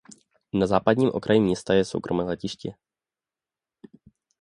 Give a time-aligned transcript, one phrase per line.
[0.53, 2.73] Na západním okraji města je soukromé letiště.